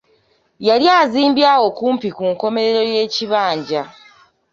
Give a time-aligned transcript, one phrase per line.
[0.67, 3.81] Yali azimbye awo kumpi ku nkomerero y'ekibanja.